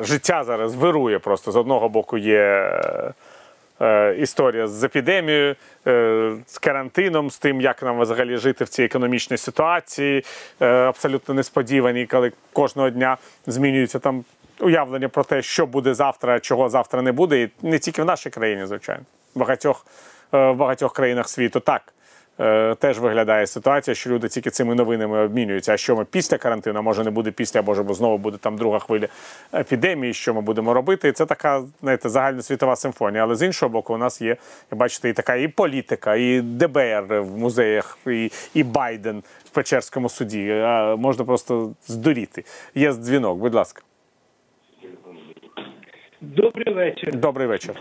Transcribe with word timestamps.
життя 0.00 0.44
зараз 0.44 0.74
вирує 0.74 1.18
просто. 1.18 1.52
З 1.52 1.56
одного 1.56 1.88
боку 1.88 2.18
є 2.18 2.72
е, 3.80 4.14
історія 4.18 4.68
з 4.68 4.84
епідемією, 4.84 5.56
е, 5.86 6.32
з 6.46 6.58
карантином, 6.58 7.30
з 7.30 7.38
тим, 7.38 7.60
як 7.60 7.82
нам 7.82 8.00
взагалі 8.00 8.36
жити 8.36 8.64
в 8.64 8.68
цій 8.68 8.84
економічній 8.84 9.36
ситуації, 9.36 10.24
е, 10.60 10.66
абсолютно 10.66 11.34
несподівані, 11.34 12.06
коли 12.06 12.32
кожного 12.52 12.90
дня 12.90 13.16
змінюється 13.46 13.98
там 13.98 14.24
уявлення 14.60 15.08
про 15.08 15.24
те, 15.24 15.42
що 15.42 15.66
буде 15.66 15.94
завтра, 15.94 16.40
чого 16.40 16.68
завтра 16.68 17.02
не 17.02 17.12
буде, 17.12 17.42
і 17.42 17.50
не 17.62 17.78
тільки 17.78 18.02
в 18.02 18.04
нашій 18.04 18.30
країні, 18.30 18.66
звичайно, 18.66 19.02
в 19.34 19.38
багатьох, 19.38 19.86
е, 20.34 20.50
в 20.50 20.56
багатьох 20.56 20.92
країнах 20.92 21.28
світу 21.28 21.60
так. 21.60 21.82
Е, 22.40 22.74
Теж 22.74 22.98
виглядає 22.98 23.46
ситуація, 23.46 23.94
що 23.94 24.10
люди 24.10 24.28
тільки 24.28 24.50
цими 24.50 24.74
новинами 24.74 25.24
обмінюються. 25.24 25.72
А 25.72 25.76
що 25.76 25.96
ми 25.96 26.04
після 26.04 26.38
карантину, 26.38 26.78
а 26.78 26.82
може 26.82 27.04
не 27.04 27.10
буде 27.10 27.30
після, 27.30 27.60
або 27.60 27.74
ж 27.74 27.84
знову 27.88 28.18
буде 28.18 28.38
там 28.38 28.56
друга 28.56 28.78
хвиля 28.78 29.08
епідемії, 29.54 30.14
що 30.14 30.34
ми 30.34 30.40
будемо 30.40 30.74
робити. 30.74 31.08
І 31.08 31.12
це 31.12 31.26
така, 31.26 31.62
знаєте, 31.80 32.08
загальносвітова 32.08 32.76
симфонія. 32.76 33.22
Але 33.22 33.34
з 33.34 33.42
іншого 33.42 33.70
боку, 33.70 33.94
у 33.94 33.96
нас 33.96 34.22
є, 34.22 34.36
бачите, 34.70 35.08
і 35.08 35.12
така 35.12 35.34
і 35.34 35.48
політика, 35.48 36.14
і 36.14 36.40
ДБР 36.40 37.20
в 37.20 37.38
музеях, 37.38 37.98
і, 38.06 38.30
і 38.54 38.62
Байден 38.62 39.22
в 39.44 39.50
Печерському 39.50 40.08
суді. 40.08 40.50
А 40.50 40.96
Можна 40.96 41.24
просто 41.24 41.72
здуріти. 41.86 42.44
Є 42.74 42.92
дзвінок, 42.92 43.38
будь 43.38 43.54
ласка. 43.54 43.82
Добрий 46.20 46.74
вечір. 46.74 47.16
Добрий 47.16 47.46
вечір. 47.46 47.74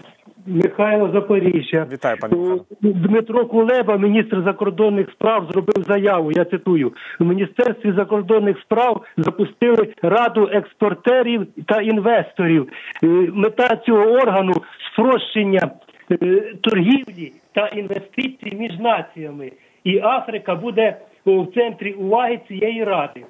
Михайло 0.48 1.12
Запоріжжя. 1.14 1.88
Вітаю, 1.92 2.18
пане 2.22 2.38
Михайло. 2.38 2.66
Дмитро 2.82 3.46
Кулеба, 3.46 3.98
міністр 3.98 4.44
закордонних 4.46 5.12
справ, 5.12 5.48
зробив 5.52 5.84
заяву. 5.88 6.32
Я 6.32 6.46
цитую: 6.46 6.94
у 7.20 7.24
міністерстві 7.24 7.94
закордонних 7.98 8.60
справ 8.60 9.04
запустили 9.18 9.94
раду 10.02 10.50
експортерів 10.54 11.48
та 11.68 11.82
інвесторів. 11.82 12.70
Е, 13.04 13.08
Мета 13.34 13.76
цього 13.76 14.04
органу 14.04 14.54
спрощення 14.92 15.72
е, 16.12 16.16
торгівлі 16.62 17.32
та 17.54 17.68
інвестицій 17.68 18.56
між 18.56 18.80
націями. 18.80 19.52
І 19.84 20.00
Африка 20.00 20.56
буде 20.56 20.98
в 21.26 21.48
центрі 21.56 21.92
уваги 21.92 22.40
цієї 22.48 22.84
ради. 22.84 23.24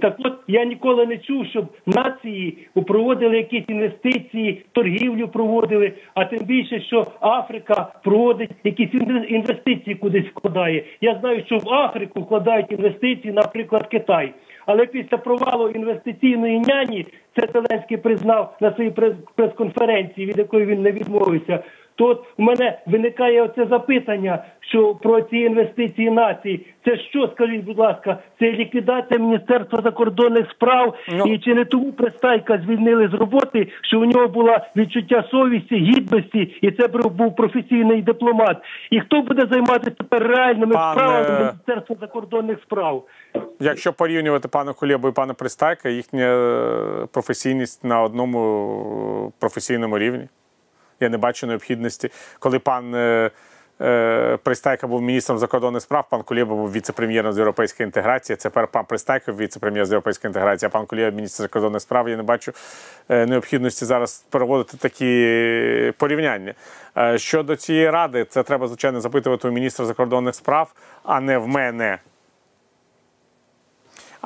Так 0.00 0.16
от 0.18 0.32
я 0.48 0.64
ніколи 0.64 1.06
не 1.06 1.18
чув, 1.18 1.46
щоб 1.46 1.64
нації 1.86 2.58
проводили 2.86 3.36
якісь 3.36 3.64
інвестиції, 3.68 4.64
торгівлю 4.72 5.28
проводили, 5.28 5.92
а 6.14 6.24
тим 6.24 6.44
більше, 6.44 6.80
що 6.80 7.06
Африка 7.20 7.92
проводить 8.04 8.50
якісь 8.64 8.90
інве- 8.90 9.24
інвестиції 9.24 9.96
кудись 9.96 10.26
вкладає. 10.26 10.84
Я 11.00 11.18
знаю, 11.20 11.42
що 11.46 11.58
в 11.58 11.68
Африку 11.74 12.20
вкладають 12.20 12.72
інвестиції, 12.72 13.32
наприклад, 13.32 13.86
Китай. 13.86 14.32
Але 14.66 14.86
після 14.86 15.16
провалу 15.16 15.68
інвестиційної 15.68 16.60
няні, 16.60 17.06
це 17.36 17.48
Зеленський 17.52 17.96
признав 17.96 18.56
на 18.60 18.74
своїй 18.74 18.90
прес- 18.90 19.16
прес-конференції, 19.34 20.26
від 20.26 20.38
якої 20.38 20.66
він 20.66 20.82
не 20.82 20.92
відмовився. 20.92 21.62
То 21.96 22.06
от 22.06 22.24
у 22.38 22.42
мене 22.42 22.78
виникає 22.86 23.42
оце 23.42 23.66
запитання, 23.66 24.44
що 24.60 24.94
про 24.94 25.20
ці 25.20 25.36
інвестиції 25.36 26.10
нації. 26.10 26.66
Це 26.84 26.98
що, 26.98 27.30
скажіть, 27.34 27.64
будь 27.64 27.78
ласка, 27.78 28.18
це 28.38 28.52
ліквідація 28.52 29.20
Міністерства 29.20 29.80
закордонних 29.84 30.50
справ, 30.50 30.94
Ну. 31.12 31.24
і 31.26 31.38
чи 31.38 31.54
не 31.54 31.64
тому 31.64 31.92
Пристайка 31.92 32.58
звільнили 32.64 33.08
з 33.08 33.14
роботи, 33.14 33.68
що 33.82 34.00
у 34.00 34.04
нього 34.04 34.28
було 34.28 34.56
відчуття 34.76 35.24
совісті, 35.30 35.76
гідності, 35.76 36.58
і 36.60 36.70
це 36.70 36.88
був 36.88 37.36
професійний 37.36 38.02
дипломат. 38.02 38.56
І 38.90 39.00
хто 39.00 39.22
буде 39.22 39.46
займатися 39.50 39.96
тепер 39.98 40.22
реальними 40.22 40.74
Пане- 40.74 40.92
справами 41.00 41.38
Міністерства 41.44 41.96
закордонних 42.00 42.58
справ? 42.62 43.04
Якщо 43.60 43.92
порівнювати 43.92 44.48
пана 44.48 44.72
Кулєбу 44.72 45.08
і 45.08 45.12
пана 45.12 45.34
Пристайка, 45.34 45.88
їхня 45.88 46.24
е, 46.24 47.06
професійність 47.12 47.84
на 47.84 48.02
одному 48.02 48.38
е, 49.28 49.32
професійному 49.40 49.98
рівні. 49.98 50.28
Я 51.00 51.08
не 51.08 51.18
бачу 51.18 51.46
необхідності. 51.46 52.10
Коли 52.38 52.58
пан 52.58 52.94
е, 52.94 53.30
е, 53.80 54.38
Пристайка 54.42 54.86
був 54.86 55.02
міністром 55.02 55.38
закордонних 55.38 55.82
справ, 55.82 56.06
пан 56.10 56.22
Кулєба 56.22 56.54
був 56.54 56.72
віце-прем'єром 56.72 57.32
з 57.32 57.38
європейської 57.38 57.84
інтеграції. 57.84 58.36
Тепер 58.36 58.66
пан 58.66 58.84
Пристайка 58.84 59.32
віце-прем'єр 59.32 59.86
з 59.86 59.90
європейської 59.90 60.28
інтеграції, 60.28 60.66
а 60.66 60.70
пан 60.70 60.86
Кулєба 60.86 61.16
міністр 61.16 61.42
закордонних 61.42 61.82
справ. 61.82 62.08
Я 62.08 62.16
не 62.16 62.22
бачу 62.22 62.52
е, 63.08 63.26
необхідності 63.26 63.84
зараз 63.84 64.24
переводити 64.30 64.76
такі 64.76 65.92
порівняння. 65.98 66.54
Щодо 67.16 67.56
цієї 67.56 67.90
ради, 67.90 68.24
це 68.24 68.42
треба, 68.42 68.68
звичайно, 68.68 69.00
запитувати 69.00 69.48
у 69.48 69.50
міністра 69.50 69.86
закордонних 69.86 70.34
справ, 70.34 70.72
а 71.02 71.20
не 71.20 71.38
в 71.38 71.48
мене. 71.48 71.98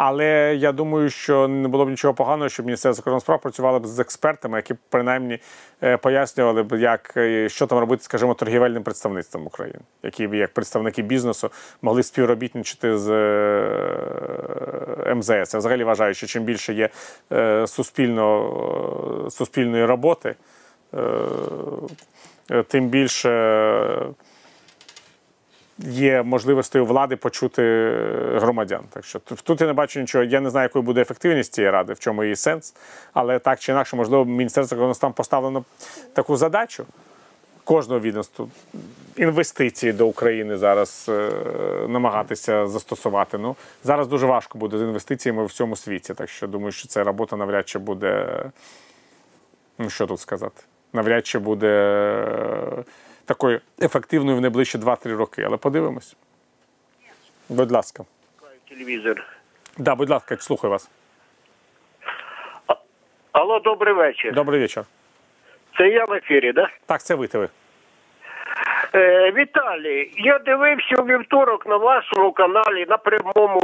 Але 0.00 0.56
я 0.58 0.72
думаю, 0.72 1.10
що 1.10 1.48
не 1.48 1.68
було 1.68 1.84
б 1.84 1.90
нічого 1.90 2.14
поганого, 2.14 2.48
щоб 2.48 2.66
Міністерство 2.66 2.96
закордонних 2.96 3.22
справ 3.22 3.40
працювало 3.40 3.80
б 3.80 3.86
з 3.86 3.98
експертами, 3.98 4.58
які 4.58 4.74
б 4.74 4.76
принаймні 4.88 5.38
е, 5.82 5.96
пояснювали 5.96 6.62
б, 6.62 6.80
як 6.80 7.14
е, 7.16 7.48
що 7.48 7.66
там 7.66 7.78
робити, 7.78 8.02
скажімо, 8.02 8.34
торгівельним 8.34 8.82
представництвом 8.82 9.46
України, 9.46 9.80
які 10.02 10.26
б 10.26 10.34
як 10.34 10.54
представники 10.54 11.02
бізнесу 11.02 11.50
могли 11.82 12.02
співробітничати 12.02 12.98
з 12.98 13.10
е, 13.10 15.14
МЗС. 15.14 15.54
Я 15.54 15.58
взагалі 15.58 15.84
вважаю, 15.84 16.14
що 16.14 16.26
чим 16.26 16.42
більше 16.42 16.72
є 16.72 16.88
суспільно, 17.66 19.28
суспільної 19.30 19.84
роботи, 19.84 20.34
тим 22.68 22.88
більше 22.88 23.30
є 25.78 26.22
можливостей 26.22 26.82
у 26.82 26.86
влади 26.86 27.16
почути 27.16 27.62
громадян. 28.34 28.82
Так 28.90 29.04
що 29.04 29.18
тут 29.18 29.60
я 29.60 29.66
не 29.66 29.72
бачу 29.72 30.00
нічого. 30.00 30.24
Я 30.24 30.40
не 30.40 30.50
знаю, 30.50 30.64
якою 30.64 30.82
буде 30.82 31.00
ефективність 31.00 31.54
цієї 31.54 31.70
ради, 31.70 31.92
в 31.92 31.98
чому 31.98 32.24
її 32.24 32.36
сенс. 32.36 32.74
Але 33.12 33.38
так 33.38 33.60
чи 33.60 33.72
інакше, 33.72 33.96
можливо, 33.96 34.24
міністерство 34.24 34.68
закордонних 34.68 34.96
справ 34.96 35.14
поставлено 35.14 35.64
таку 36.12 36.36
задачу 36.36 36.86
кожного 37.68 38.00
відомства 38.00 38.46
інвестиції 39.16 39.92
до 39.92 40.06
України 40.06 40.56
зараз 40.56 41.06
е, 41.08 41.30
намагатися 41.88 42.66
застосувати. 42.66 43.38
Ну 43.38 43.56
зараз 43.84 44.08
дуже 44.08 44.26
важко 44.26 44.58
буде 44.58 44.78
з 44.78 44.82
інвестиціями 44.82 45.42
в 45.42 45.46
всьому 45.46 45.76
світі. 45.76 46.14
Так 46.14 46.28
що 46.28 46.46
думаю, 46.46 46.72
що 46.72 46.88
ця 46.88 47.04
робота 47.04 47.36
навряд 47.36 47.68
чи 47.68 47.78
буде. 47.78 48.42
Ну 49.78 49.90
що 49.90 50.06
тут 50.06 50.20
сказати? 50.20 50.62
Навряд 50.92 51.26
чи 51.26 51.38
буде 51.38 51.68
е, 51.68 52.84
такою 53.28 53.60
ефективною 53.82 54.36
в 54.36 54.40
найближчі 54.40 54.78
2-3 54.78 55.16
роки. 55.16 55.42
Але 55.42 55.56
подивимось. 55.56 56.16
Будь 57.48 57.72
ласка. 57.72 58.04
телевізор. 58.68 59.24
Да, 59.78 59.94
будь 59.94 60.10
ласка, 60.10 60.36
слухаю 60.36 60.70
вас. 60.70 60.90
Алло, 63.32 63.58
добрий 63.58 63.94
вечір. 63.94 64.34
Добрий 64.34 64.60
вечір. 64.60 64.84
Це 65.78 65.88
я 65.88 66.04
в 66.04 66.12
ефірі, 66.12 66.52
да? 66.52 66.68
Так, 66.86 67.02
це 67.02 67.14
ви, 67.14 67.28
ви. 67.32 67.48
Е, 68.94 69.32
Віталій, 69.32 70.10
я 70.16 70.38
дивився 70.38 70.94
у 70.98 71.04
вівторок 71.04 71.66
на 71.66 71.76
вашому 71.76 72.32
каналі 72.32 72.86
на 72.88 72.96
прямому 72.96 73.62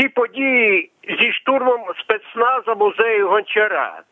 ті 0.00 0.08
події 0.08 0.90
зі 1.08 1.32
штурмом 1.32 1.80
спецназа 2.00 2.74
музею 2.74 3.28
Гончара. 3.28 4.02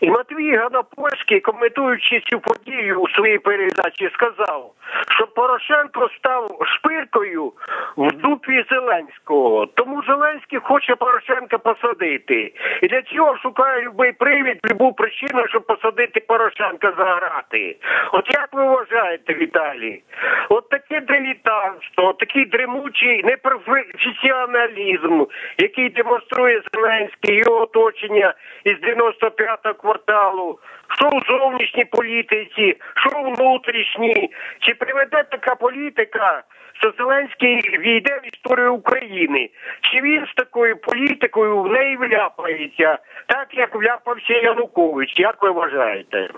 І 0.00 0.10
Матвій 0.10 0.56
Ганапольський, 0.56 1.40
коментуючи 1.40 2.20
цю 2.20 2.40
подію 2.40 3.00
у 3.00 3.08
своїй 3.08 3.38
передачі, 3.38 4.10
сказав, 4.14 4.72
що 5.10 5.26
Порошенко 5.26 6.10
став 6.18 6.58
шпиркою 6.64 7.52
в 7.96 8.12
дупі 8.12 8.64
Зеленського. 8.70 9.66
Тому 9.66 10.02
Зеленський 10.02 10.58
хоче 10.58 10.96
Порошенка 10.96 11.58
посадити. 11.58 12.54
І 12.82 12.88
для 12.88 13.02
цього 13.02 13.36
шукає 13.36 13.88
будь-який 13.88 14.12
привід, 14.12 14.58
будь-яку 14.62 14.92
причину, 14.92 15.48
щоб 15.48 15.66
посадити 15.66 16.20
Порошенка 16.20 16.92
за 16.98 17.04
грати. 17.04 17.76
От 18.12 18.34
як 18.34 18.48
ви 18.52 18.64
вважаєте, 18.64 19.34
Віталій? 19.34 20.02
От 20.48 20.68
таке 20.68 21.00
дилетантство, 21.00 22.12
такий 22.12 22.44
дремучий 22.44 23.22
непрофесіоналізм, 23.22 25.24
який 25.58 25.88
демонструє 25.88 26.41
Зеленський, 26.74 27.36
його 27.36 27.60
оточення 27.60 28.34
із 28.64 28.76
95-го 28.76 29.74
кварталу, 29.74 30.58
що 30.88 31.08
у 31.08 31.20
зовнішній 31.24 31.84
політиці, 31.84 32.76
що 32.96 33.18
у 33.20 33.34
внутрішній. 33.34 34.30
Чи 34.60 34.74
приведе 34.74 35.22
така 35.30 35.54
політика, 35.54 36.42
що 36.72 36.92
Зеленський 36.98 37.78
війде 37.78 38.20
в 38.24 38.34
історію 38.34 38.74
України? 38.74 39.50
Чи 39.80 40.00
він 40.00 40.26
з 40.26 40.34
такою 40.34 40.76
політикою 40.76 41.62
в 41.62 41.66
неї 41.66 41.96
вляпається, 41.96 42.98
так 43.26 43.48
як 43.52 43.74
вляпався 43.74 44.32
Янукович? 44.32 45.18
Як 45.18 45.42
ви 45.42 45.50
вважаєте? 45.50 46.28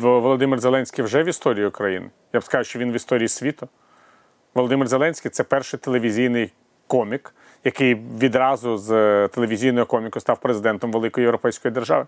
Володимир 0.00 0.58
Зеленський 0.58 1.04
вже 1.04 1.22
в 1.22 1.28
історії 1.28 1.66
України. 1.66 2.10
Я 2.32 2.40
б 2.40 2.42
сказав, 2.42 2.66
що 2.66 2.78
він 2.78 2.92
в 2.92 2.96
історії 2.96 3.28
світу. 3.28 3.68
Володимир 4.54 4.86
Зеленський 4.86 5.30
це 5.30 5.44
перший 5.44 5.80
телевізійний 5.80 6.52
комік, 6.86 7.34
який 7.64 7.94
відразу 7.94 8.76
з 8.76 8.90
е, 8.90 9.28
телевізійного 9.28 9.86
коміку 9.86 10.20
став 10.20 10.40
президентом 10.40 10.92
великої 10.92 11.24
європейської 11.24 11.74
держави. 11.74 12.06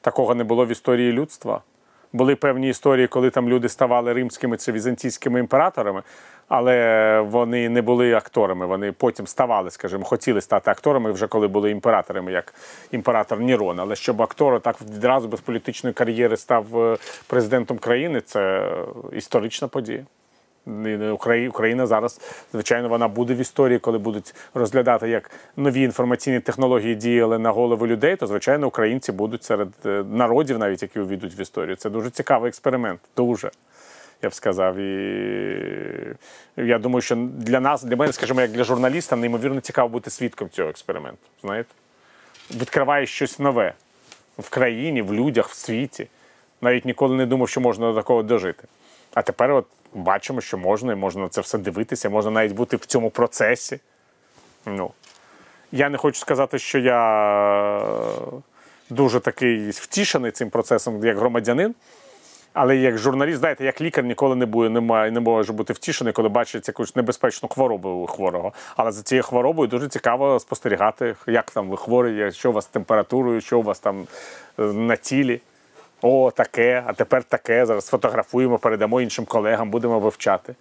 Такого 0.00 0.34
не 0.34 0.44
було 0.44 0.66
в 0.66 0.68
історії 0.68 1.12
людства. 1.12 1.60
Були 2.12 2.36
певні 2.36 2.68
історії, 2.68 3.06
коли 3.06 3.30
там 3.30 3.48
люди 3.48 3.68
ставали 3.68 4.12
римськими 4.12 4.56
чи 4.56 4.72
візантійськими 4.72 5.40
імператорами, 5.40 6.02
але 6.48 7.20
вони 7.20 7.68
не 7.68 7.82
були 7.82 8.14
акторами. 8.14 8.66
Вони 8.66 8.92
потім 8.92 9.26
ставали, 9.26 9.70
скажімо, 9.70 10.04
хотіли 10.04 10.40
стати 10.40 10.70
акторами 10.70 11.12
вже 11.12 11.26
коли 11.26 11.48
були 11.48 11.70
імператорами, 11.70 12.32
як 12.32 12.54
імператор 12.90 13.40
Нірон. 13.40 13.80
Але 13.80 13.96
щоб 13.96 14.22
актор 14.22 14.60
так 14.60 14.76
відразу 14.82 15.28
без 15.28 15.40
політичної 15.40 15.94
кар'єри 15.94 16.36
став 16.36 16.78
е, 16.78 16.96
президентом 17.26 17.78
країни, 17.78 18.20
це 18.20 18.72
історична 19.12 19.68
подія. 19.68 20.04
Україна 21.48 21.86
зараз, 21.86 22.20
звичайно, 22.52 22.88
вона 22.88 23.08
буде 23.08 23.34
в 23.34 23.38
історії, 23.38 23.78
коли 23.78 23.98
будуть 23.98 24.34
розглядати, 24.54 25.08
як 25.08 25.30
нові 25.56 25.82
інформаційні 25.82 26.40
технології 26.40 26.94
діяли 26.94 27.38
на 27.38 27.50
голови 27.50 27.86
людей, 27.86 28.16
то 28.16 28.26
звичайно 28.26 28.66
українці 28.66 29.12
будуть 29.12 29.44
серед 29.44 29.68
е, 29.86 30.04
народів, 30.10 30.58
навіть 30.58 30.82
які 30.82 31.00
увійдуть 31.00 31.38
в 31.38 31.40
історію. 31.40 31.76
Це 31.76 31.90
дуже 31.90 32.10
цікавий 32.10 32.48
експеримент. 32.48 33.00
Дуже. 33.16 33.50
Я 34.22 34.28
б 34.28 34.34
сказав, 34.34 34.76
і 34.76 36.16
я 36.56 36.78
думаю, 36.78 37.02
що 37.02 37.16
для 37.16 37.60
нас, 37.60 37.82
для 37.82 37.96
мене, 37.96 38.12
скажімо, 38.12 38.40
як 38.40 38.50
для 38.50 38.64
журналіста, 38.64 39.16
неймовірно 39.16 39.60
цікаво 39.60 39.88
бути 39.88 40.10
свідком 40.10 40.48
цього 40.50 40.68
експерименту. 40.68 41.26
Знаєте, 41.42 41.70
відкриває 42.50 43.06
щось 43.06 43.38
нове 43.38 43.74
в 44.38 44.50
країні, 44.50 45.02
в 45.02 45.14
людях, 45.14 45.48
в 45.48 45.54
світі. 45.54 46.08
Навіть 46.60 46.84
ніколи 46.84 47.16
не 47.16 47.26
думав, 47.26 47.48
що 47.48 47.60
можна 47.60 47.92
до 47.92 47.94
такого 47.94 48.22
дожити. 48.22 48.68
А 49.14 49.22
тепер 49.22 49.50
от 49.50 49.66
бачимо, 49.94 50.40
що 50.40 50.58
можна, 50.58 50.92
і 50.92 50.96
можна 50.96 51.22
на 51.22 51.28
це 51.28 51.40
все 51.40 51.58
дивитися, 51.58 52.10
можна 52.10 52.30
навіть 52.30 52.52
бути 52.52 52.76
в 52.76 52.86
цьому 52.86 53.10
процесі. 53.10 53.80
Ну, 54.66 54.90
Я 55.72 55.88
не 55.88 55.98
хочу 55.98 56.20
сказати, 56.20 56.58
що 56.58 56.78
я 56.78 57.82
дуже 58.90 59.20
такий 59.20 59.70
втішений 59.70 60.30
цим 60.30 60.50
процесом 60.50 61.06
як 61.06 61.18
громадянин. 61.18 61.74
Але 62.54 62.76
як 62.76 62.98
журналіст, 62.98 63.38
знаєте, 63.38 63.64
як 63.64 63.80
лікар 63.80 64.04
ніколи 64.04 64.36
не 64.36 64.46
буде, 64.46 64.68
немає, 64.68 65.10
не 65.10 65.20
може 65.20 65.52
бути 65.52 65.72
втішений, 65.72 66.12
коли 66.12 66.28
бачить 66.28 66.68
якусь 66.68 66.96
небезпечну 66.96 67.48
хворобу 67.48 67.88
у 67.88 68.06
хворого. 68.06 68.52
Але 68.76 68.92
за 68.92 69.02
цією 69.02 69.22
хворобою 69.22 69.68
дуже 69.68 69.88
цікаво 69.88 70.40
спостерігати, 70.40 71.14
як 71.26 71.50
там 71.50 71.68
ви 71.68 71.76
хворі, 71.76 72.32
що 72.32 72.50
у 72.50 72.52
вас 72.52 72.66
температурою, 72.66 73.40
що 73.40 73.58
у 73.58 73.62
вас 73.62 73.78
там 73.78 74.06
е, 74.58 74.62
на 74.62 74.96
тілі. 74.96 75.40
О, 76.02 76.30
таке, 76.30 76.84
а 76.86 76.92
тепер 76.92 77.24
таке. 77.24 77.66
Зараз 77.66 77.84
сфотографуємо, 77.84 78.58
передамо 78.58 79.00
іншим 79.00 79.24
колегам, 79.24 79.70
будемо 79.70 80.00
вивчати. 80.00 80.54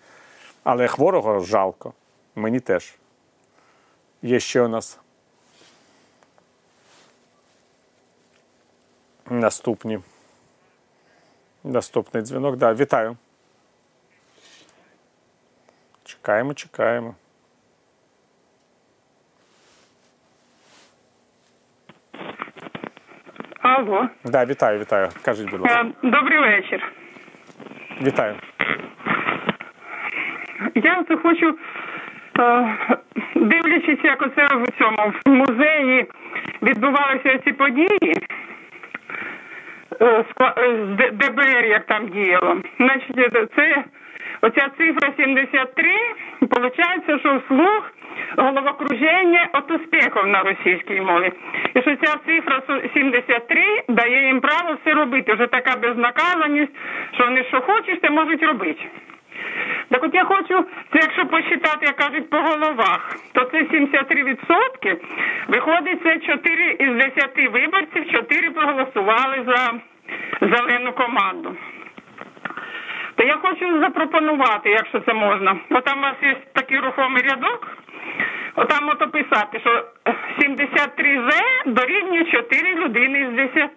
Але 0.64 0.88
хворого 0.88 1.40
жалко. 1.40 1.94
Мені 2.36 2.60
теж. 2.60 2.96
Є 4.22 4.40
ще 4.40 4.62
у 4.62 4.68
нас. 4.68 5.00
Наступні. 9.30 10.00
Наступний 11.64 12.24
дзвінок. 12.24 12.56
Да, 12.56 12.74
Вітаю. 12.74 13.18
Чекаємо, 16.04 16.54
чекаємо. 16.54 17.16
Алло. 23.72 24.10
Да, 24.26 24.46
вітаю, 24.46 24.80
вітаю. 24.80 25.10
Кажіть, 25.26 25.52
будь 25.52 25.60
ласка. 25.62 25.82
Е, 25.82 26.10
Добрий 26.10 26.40
вечір. 26.40 26.92
Вітаю. 28.02 28.36
Я 30.76 31.04
це 31.08 31.18
хочу, 31.18 31.58
е, 32.40 32.76
дивлячись, 33.36 34.00
як 34.04 34.22
оце 34.22 34.46
в 34.46 34.68
цьому 34.80 35.14
в 35.26 35.30
музеї 35.30 36.06
відбувалися 36.62 37.38
ці 37.46 37.52
події. 37.52 38.14
е, 40.02 40.26
з 40.98 41.12
ДБР, 41.12 41.66
як 41.66 41.86
там 41.86 42.08
діяло. 42.08 42.62
Значить, 42.80 43.50
це 43.56 43.84
оця 44.42 44.70
цифра 44.78 45.14
73, 45.18 45.94
виходить, 46.42 47.20
що 47.22 47.38
вслух 47.46 47.92
головокруження 48.38 49.50
от 49.54 49.72
успіхів 49.72 50.28
на 50.28 50.44
російській 50.44 51.02
мові. 51.02 51.32
І 51.76 51.82
що 51.82 51.96
ця 51.96 52.18
цифра 52.26 52.62
73 52.94 53.84
дає 53.88 54.28
їм 54.28 54.42
право 54.42 54.78
все 54.82 54.94
робити. 54.94 55.34
Вже 55.34 55.48
така 55.48 55.76
безнаказаність, 55.76 56.72
що 57.14 57.24
вони 57.26 57.44
що 57.44 57.62
хочуть, 57.62 58.02
те 58.02 58.10
можуть 58.10 58.44
робити. 58.44 58.82
Так 59.90 60.04
от 60.04 60.14
я 60.14 60.24
хочу, 60.24 60.66
це 60.94 61.00
якщо 61.02 61.26
посчитати, 61.26 61.86
як 61.86 61.96
кажуть, 61.96 62.30
по 62.30 62.38
головах, 62.38 63.16
то 63.34 63.44
це 63.44 63.58
73%. 63.58 64.98
Виходить, 65.48 66.04
це 66.04 66.20
4 66.20 66.72
із 66.80 66.90
10 66.90 67.52
виборців, 67.54 68.12
4 68.12 68.50
проголосували 68.50 69.46
за 69.46 69.74
зелену 70.42 70.92
команду. 70.92 71.56
То 73.16 73.24
я 73.24 73.38
хочу 73.38 73.80
запропонувати, 73.80 74.70
якщо 74.70 75.00
це 75.00 75.14
можна. 75.14 75.58
Бо 75.70 75.82
там 75.82 76.00
у 76.00 76.02
вас 76.02 76.16
є 76.24 76.38
такий 76.54 76.80
рухомий 76.80 77.24
рядок. 77.24 77.68
Отам 78.56 78.90
ото 78.90 79.10
писати, 79.10 79.60
що 79.60 79.86
73 80.42 81.30
З 81.30 81.74
дорівнює 81.74 82.32
4 82.32 82.76
людини 82.76 83.30
з 83.34 83.36
10. 83.36 83.72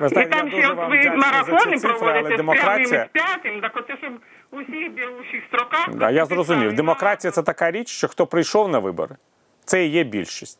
Ви 0.00 0.22
І 0.22 0.26
там 0.26 0.48
я 0.48 0.50
ще 0.50 0.50
дуже 0.50 0.68
от 0.68 0.76
вам 0.76 0.90
ви 0.90 0.98
вдячний 0.98 1.20
за 1.20 1.26
марафони 1.26 1.78
цифри, 1.78 1.98
проводите 1.98 2.18
але 2.18 2.20
з 2.20 2.22
прямим 2.22 2.32
і 2.32 2.36
демократія. 2.36 3.06
з 3.08 3.12
п'ятим, 3.12 3.60
так 3.60 3.76
оце 3.76 3.96
щоб 3.96 4.12
у 4.50 4.56
всіх 4.56 4.92
білучих 4.92 5.42
строках. 5.48 5.88
Да, 5.94 6.10
я 6.10 6.24
зрозумів. 6.24 6.72
Демократія 6.72 7.30
це 7.30 7.42
така 7.42 7.70
річ, 7.70 7.88
що 7.88 8.08
хто 8.08 8.26
прийшов 8.26 8.68
на 8.68 8.78
вибори, 8.78 9.16
це 9.64 9.84
і 9.84 9.88
є 9.88 10.04
більшість. 10.04 10.58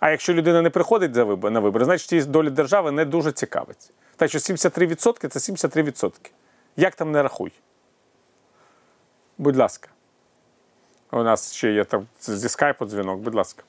А 0.00 0.10
якщо 0.10 0.34
людина 0.34 0.62
не 0.62 0.70
приходить 0.70 1.14
за 1.14 1.24
вибори, 1.24 1.54
на 1.54 1.60
вибори, 1.60 1.84
значить 1.84 2.12
її 2.12 2.24
долі 2.24 2.50
держави 2.50 2.90
не 2.90 3.04
дуже 3.04 3.32
цікавить. 3.32 3.92
Так 4.16 4.28
що 4.28 4.38
73% 4.38 5.28
це 5.28 5.52
73%. 5.52 6.12
Як 6.76 6.94
там 6.94 7.12
не 7.12 7.22
рахуй? 7.22 7.52
Будь 9.38 9.56
ласка. 9.56 9.88
У 11.12 11.22
нас 11.22 11.54
ще 11.54 11.72
є 11.72 11.84
там 11.84 12.06
зі 12.20 12.48
скайпу 12.48 12.86
дзвінок, 12.86 13.18
будь 13.18 13.34
ласка. 13.34 13.62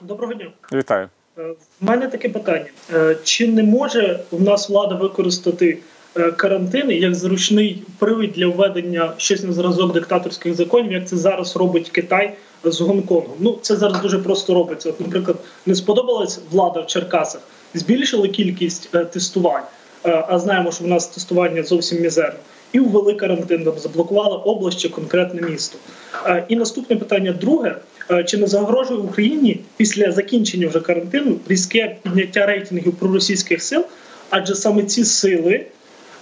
Доброго 0.00 0.34
дня. 0.34 0.50
Вітаю. 0.72 1.08
Е, 1.38 1.42
В 1.80 1.84
мене 1.84 2.06
таке 2.06 2.28
питання: 2.28 2.66
Е, 2.94 3.16
чи 3.24 3.48
не 3.48 3.62
може 3.62 4.20
в 4.30 4.42
нас 4.42 4.68
влада 4.68 4.94
використати 4.94 5.78
е, 6.16 6.32
карантин 6.32 6.90
як 6.90 7.14
зручний 7.14 7.82
привід 7.98 8.32
для 8.32 8.46
введення 8.46 9.12
щось 9.16 9.42
на 9.42 9.52
зразок 9.52 9.92
диктаторських 9.92 10.54
законів, 10.54 10.92
як 10.92 11.08
це 11.08 11.16
зараз 11.16 11.56
робить 11.56 11.90
Китай 11.90 12.36
з 12.64 12.80
Гонконгом? 12.80 13.36
Ну 13.38 13.58
це 13.62 13.76
зараз 13.76 14.00
дуже 14.00 14.18
просто 14.18 14.54
робиться. 14.54 14.88
От, 14.88 15.00
наприклад, 15.00 15.36
не 15.66 15.74
сподобалась 15.74 16.40
влада 16.50 16.80
в 16.80 16.86
Черкасах, 16.86 17.40
збільшили 17.74 18.28
кількість 18.28 18.90
тестувань, 19.10 19.64
а 20.02 20.38
знаємо, 20.38 20.72
що 20.72 20.84
в 20.84 20.86
нас 20.86 21.06
тестування 21.06 21.62
зовсім 21.62 22.02
мізерне. 22.02 22.38
І 22.74 22.80
ввели 22.80 23.14
карантин, 23.14 23.64
там, 23.64 23.78
заблокували 23.78 24.36
область 24.36 24.80
чи 24.80 24.88
конкретне 24.88 25.42
місто. 25.42 25.78
Е, 26.26 26.44
І 26.48 26.56
наступне 26.56 26.96
питання 26.96 27.32
друге: 27.32 27.76
Е, 28.10 28.24
чи 28.24 28.38
не 28.38 28.46
загрожує 28.46 29.00
Україні 29.00 29.60
після 29.76 30.12
закінчення 30.12 30.68
вже 30.68 30.80
карантину 30.80 31.36
різке 31.48 31.96
підняття 32.02 32.46
рейтингів 32.46 32.92
проросійських 32.92 33.62
сил? 33.62 33.84
Адже 34.30 34.54
саме 34.54 34.82
ці 34.82 35.04
сили 35.04 35.66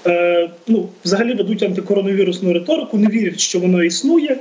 е, 0.07 0.51
ну, 0.67 0.89
взагалі 1.05 1.35
ведуть 1.35 1.63
антикоронавірусну 1.63 2.53
риторику, 2.53 2.99
не 2.99 3.09
вірять, 3.09 3.41
що 3.41 3.61
воно 3.61 3.83
існує, 3.83 4.37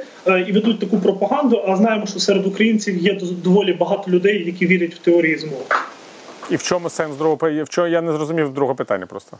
і 0.47 0.51
ведуть 0.51 0.79
таку 0.79 0.97
пропаганду. 0.97 1.63
А 1.67 1.75
знаємо, 1.75 2.05
що 2.05 2.19
серед 2.19 2.47
українців 2.47 2.97
є 2.97 3.19
доволі 3.43 3.73
багато 3.73 4.11
людей, 4.11 4.45
які 4.45 4.67
вірять 4.67 4.93
в 4.93 4.97
теорії 4.97 5.37
змови. 5.37 5.63
І 6.49 6.55
в 6.55 6.63
чому 6.63 6.89
сенс 6.89 7.15
другого? 7.15 7.63
В 7.63 7.69
чому 7.69 7.87
я 7.87 8.01
не 8.01 8.11
зрозумів 8.11 8.53
другого 8.53 8.75
питання 8.75 9.05
просто. 9.05 9.37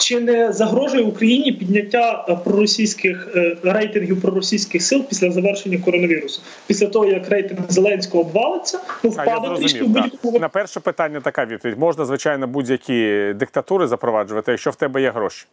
Чи 0.00 0.20
не 0.20 0.52
загрожує 0.52 1.02
Україні 1.02 1.52
підняття 1.52 2.26
е, 2.28 2.36
проросійських 2.44 3.28
е, 3.36 3.56
рейтингів 3.62 4.20
проросійських 4.20 4.82
сил 4.82 5.04
після 5.08 5.30
завершення 5.30 5.78
коронавірусу? 5.78 6.42
Після 6.66 6.86
того 6.86 7.04
як 7.04 7.28
рейтинг 7.28 7.60
Зеленського 7.68 8.24
обвалиться, 8.24 8.80
ну 9.02 9.10
впаде 9.10 9.56
трішки 9.56 9.84
будь-якому 9.84 10.38
На 10.38 10.48
перше 10.48 10.80
питання 10.80 11.20
така 11.20 11.44
відповідь. 11.44 11.78
Можна, 11.78 12.04
звичайно, 12.04 12.46
будь-які 12.46 13.32
диктатури 13.36 13.86
запроваджувати, 13.86 14.50
якщо 14.50 14.70
в 14.70 14.76
тебе 14.76 15.02
є 15.02 15.10
гроші. 15.10 15.46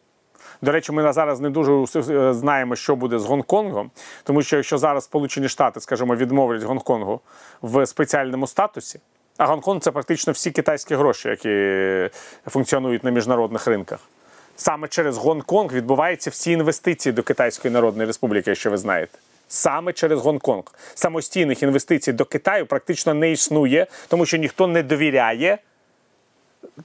До 0.61 0.71
речі, 0.71 0.91
ми 0.91 1.03
на 1.03 1.13
зараз 1.13 1.39
не 1.39 1.49
дуже 1.49 1.71
е, 1.95 2.33
знаємо, 2.33 2.75
що 2.75 2.95
буде 2.95 3.19
з 3.19 3.25
Гонконгом, 3.25 3.91
тому 4.23 4.41
що 4.41 4.55
якщо 4.55 4.77
зараз 4.77 5.03
Сполучені 5.03 5.49
Штати, 5.49 5.79
скажімо, 5.79 6.15
відмовлять 6.15 6.63
Гонконгу 6.63 7.19
в 7.61 7.85
спеціальному 7.85 8.47
статусі, 8.47 8.99
а 9.37 9.45
Гонконг 9.45 9.81
це 9.81 9.91
практично 9.91 10.33
всі 10.33 10.51
китайські 10.51 10.95
гроші, 10.95 11.29
які 11.29 12.09
функціонують 12.49 13.03
на 13.03 13.11
міжнародних 13.11 13.67
ринках. 13.67 13.99
Саме 14.57 14.87
через 14.87 15.17
Гонконг 15.17 15.73
відбуваються 15.73 16.29
всі 16.29 16.51
інвестиції 16.51 17.13
до 17.13 17.23
Китайської 17.23 17.73
Народної 17.73 18.07
Республіки, 18.07 18.49
якщо 18.49 18.71
ви 18.71 18.77
знаєте. 18.77 19.17
Саме 19.47 19.93
через 19.93 20.19
Гонконг. 20.19 20.63
Самостійних 20.95 21.63
інвестицій 21.63 22.13
до 22.13 22.25
Китаю 22.25 22.65
практично 22.65 23.13
не 23.13 23.31
існує, 23.31 23.87
тому 24.07 24.25
що 24.25 24.37
ніхто 24.37 24.67
не 24.67 24.83
довіряє 24.83 25.57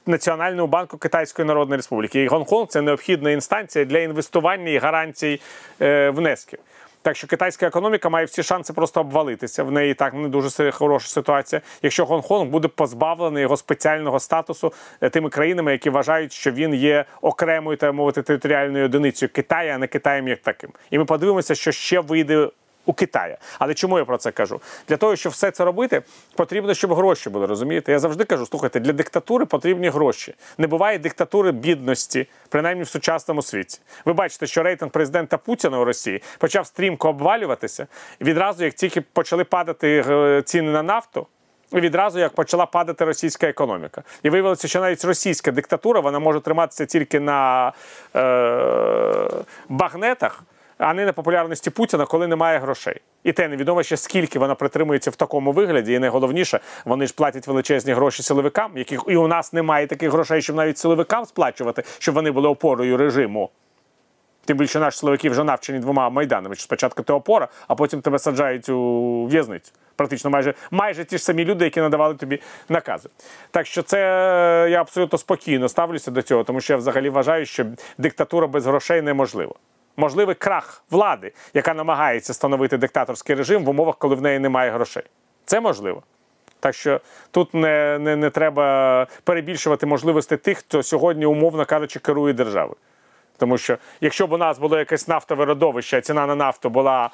Національному 0.06 0.66
банку 0.66 0.98
Китайської 0.98 1.48
Народної 1.48 1.76
Республіки. 1.76 2.22
І 2.22 2.26
Гонконг 2.26 2.68
це 2.68 2.82
необхідна 2.82 3.30
інстанція 3.30 3.84
для 3.84 3.98
інвестування 3.98 4.70
і 4.70 4.78
гарантій 4.78 5.40
е, 5.80 6.10
внесків. 6.10 6.58
Так 7.02 7.16
що 7.16 7.26
китайська 7.26 7.66
економіка 7.66 8.08
має 8.08 8.26
всі 8.26 8.42
шанси 8.42 8.72
просто 8.72 9.00
обвалитися. 9.00 9.64
В 9.64 9.72
неї 9.72 9.94
так 9.94 10.14
не 10.14 10.28
дуже 10.28 10.70
хороша 10.70 11.08
ситуація. 11.08 11.62
Якщо 11.82 12.04
Гонконг 12.04 12.50
буде 12.50 12.68
позбавлений 12.68 13.42
його 13.42 13.56
спеціального 13.56 14.20
статусу 14.20 14.72
е, 15.00 15.10
тими 15.10 15.30
країнами, 15.30 15.72
які 15.72 15.90
вважають, 15.90 16.32
що 16.32 16.50
він 16.50 16.74
є 16.74 17.04
окремою 17.20 17.76
та 17.76 17.92
мовити 17.92 18.22
територіальною 18.22 18.84
одиницею 18.84 19.30
Китаю, 19.32 19.72
а 19.74 19.78
не 19.78 19.86
Китаєм 19.86 20.28
як 20.28 20.38
таким. 20.42 20.70
І 20.90 20.98
ми 20.98 21.04
подивимося, 21.04 21.54
що 21.54 21.72
ще 21.72 22.00
вийде 22.00 22.48
у 22.86 22.92
Китаї. 22.92 23.36
Але 23.58 23.74
чому 23.74 23.98
я 23.98 24.04
про 24.04 24.18
це 24.18 24.30
кажу? 24.30 24.60
Для 24.88 24.96
того, 24.96 25.16
щоб 25.16 25.32
все 25.32 25.50
це 25.50 25.64
робити, 25.64 26.02
потрібно, 26.36 26.74
щоб 26.74 26.94
гроші 26.94 27.30
були. 27.30 27.46
Розумієте? 27.46 27.92
Я 27.92 27.98
завжди 27.98 28.24
кажу: 28.24 28.46
слухайте, 28.46 28.80
для 28.80 28.92
диктатури 28.92 29.44
потрібні 29.44 29.88
гроші. 29.88 30.34
Не 30.58 30.66
буває 30.66 30.98
диктатури 30.98 31.52
бідності, 31.52 32.28
принаймні 32.48 32.84
в 32.84 32.88
сучасному 32.88 33.42
світі. 33.42 33.80
Ви 34.04 34.12
бачите, 34.12 34.46
що 34.46 34.62
рейтинг 34.62 34.92
президента 34.92 35.38
Путіна 35.38 35.78
у 35.78 35.84
Росії 35.84 36.22
почав 36.38 36.66
стрімко 36.66 37.08
обвалюватися. 37.08 37.86
Відразу, 38.20 38.64
як 38.64 38.74
тільки 38.74 39.00
почали 39.00 39.44
падати 39.44 40.04
е, 40.08 40.42
ціни 40.42 40.70
на 40.70 40.82
нафту. 40.82 41.26
Відразу 41.72 42.18
як 42.18 42.32
почала 42.32 42.66
падати 42.66 43.04
російська 43.04 43.46
економіка, 43.46 44.02
і 44.22 44.30
виявилося, 44.30 44.68
що 44.68 44.80
навіть 44.80 45.04
російська 45.04 45.50
диктатура 45.50 46.00
вона 46.00 46.18
може 46.18 46.40
триматися 46.40 46.86
тільки 46.86 47.20
на 47.20 47.72
е, 48.16 49.28
багнетах, 49.68 50.42
а 50.82 50.94
не 50.94 51.04
на 51.04 51.12
популярності 51.12 51.70
Путіна, 51.70 52.06
коли 52.06 52.26
немає 52.26 52.58
грошей. 52.58 53.00
І 53.24 53.32
те 53.32 53.48
невідомо 53.48 53.82
ще 53.82 53.96
скільки 53.96 54.38
вона 54.38 54.54
притримується 54.54 55.10
в 55.10 55.16
такому 55.16 55.52
вигляді. 55.52 55.92
І 55.92 55.98
найголовніше, 55.98 56.60
вони 56.84 57.06
ж 57.06 57.14
платять 57.14 57.46
величезні 57.46 57.92
гроші 57.92 58.22
силовикам, 58.22 58.78
яких 58.78 59.04
і 59.08 59.16
у 59.16 59.28
нас 59.28 59.52
немає 59.52 59.86
таких 59.86 60.10
грошей, 60.10 60.42
щоб 60.42 60.56
навіть 60.56 60.78
силовикам 60.78 61.24
сплачувати, 61.24 61.82
щоб 61.98 62.14
вони 62.14 62.30
були 62.30 62.48
опорою 62.48 62.96
режиму. 62.96 63.50
Тим 64.44 64.56
більше 64.56 64.80
наші 64.80 64.98
силовики 64.98 65.30
вже 65.30 65.44
навчені 65.44 65.78
двома 65.78 66.10
майданами. 66.10 66.54
Що 66.54 66.64
спочатку 66.64 67.02
ти 67.02 67.12
опора, 67.12 67.48
а 67.68 67.74
потім 67.74 68.00
тебе 68.00 68.18
саджають 68.18 68.68
у 68.68 69.26
в'язницю. 69.26 69.72
Практично 69.96 70.30
майже 70.30 70.54
майже 70.70 71.04
ті 71.04 71.18
ж 71.18 71.24
самі 71.24 71.44
люди, 71.44 71.64
які 71.64 71.80
надавали 71.80 72.14
тобі 72.14 72.40
накази. 72.68 73.08
Так 73.50 73.66
що 73.66 73.82
це 73.82 73.98
я 74.70 74.80
абсолютно 74.80 75.18
спокійно 75.18 75.68
ставлюся 75.68 76.10
до 76.10 76.22
цього, 76.22 76.44
тому 76.44 76.60
що 76.60 76.72
я 76.72 76.76
взагалі 76.76 77.08
вважаю, 77.08 77.46
що 77.46 77.64
диктатура 77.98 78.46
без 78.46 78.66
грошей 78.66 79.02
неможлива 79.02 79.54
можливий 79.96 80.34
крах 80.34 80.84
влади, 80.90 81.32
яка 81.54 81.74
намагається 81.74 82.34
становити 82.34 82.76
диктаторський 82.76 83.36
режим 83.36 83.64
в 83.64 83.68
умовах, 83.68 83.96
коли 83.96 84.14
в 84.14 84.22
неї 84.22 84.38
немає 84.38 84.70
грошей. 84.70 85.02
Це 85.44 85.60
можливо. 85.60 86.02
Так 86.60 86.74
що 86.74 87.00
тут 87.30 87.54
не 87.54 87.98
не, 87.98 88.16
не 88.16 88.30
треба 88.30 89.06
перебільшувати 89.24 89.86
можливості 89.86 90.36
тих, 90.36 90.58
хто 90.58 90.82
сьогодні, 90.82 91.26
умовно 91.26 91.64
кажучи, 91.64 91.98
керує 91.98 92.34
державою. 92.34 92.76
Тому 93.42 93.58
що 93.58 93.78
якщо 94.00 94.26
б 94.26 94.32
у 94.32 94.36
нас 94.36 94.58
було 94.58 94.78
якесь 94.78 95.08
нафтове 95.08 95.44
родовище, 95.44 95.98
а 95.98 96.00
ціна 96.00 96.26
на 96.26 96.34
нафту 96.34 96.70
була 96.70 97.10